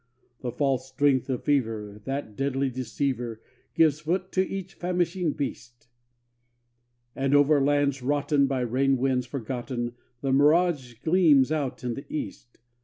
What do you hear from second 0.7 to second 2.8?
strength of fever, that deadly